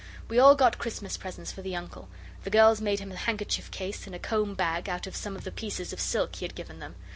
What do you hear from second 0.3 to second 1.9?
all got Christmas presents for the